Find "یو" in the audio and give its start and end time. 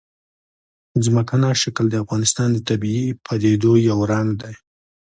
3.89-3.99